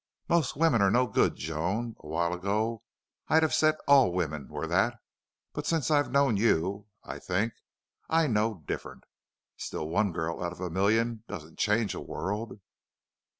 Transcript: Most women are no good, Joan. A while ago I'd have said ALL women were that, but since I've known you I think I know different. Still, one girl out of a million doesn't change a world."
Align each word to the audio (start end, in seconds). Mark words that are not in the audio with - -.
Most 0.27 0.55
women 0.57 0.81
are 0.81 0.89
no 0.89 1.05
good, 1.05 1.35
Joan. 1.35 1.95
A 1.99 2.07
while 2.07 2.33
ago 2.33 2.81
I'd 3.27 3.43
have 3.43 3.53
said 3.53 3.75
ALL 3.87 4.11
women 4.11 4.47
were 4.47 4.65
that, 4.65 4.97
but 5.53 5.67
since 5.67 5.91
I've 5.91 6.09
known 6.11 6.37
you 6.37 6.87
I 7.03 7.19
think 7.19 7.53
I 8.09 8.25
know 8.25 8.63
different. 8.65 9.03
Still, 9.57 9.87
one 9.87 10.11
girl 10.11 10.41
out 10.43 10.53
of 10.53 10.59
a 10.59 10.71
million 10.71 11.23
doesn't 11.27 11.59
change 11.59 11.93
a 11.93 11.99
world." 12.01 12.59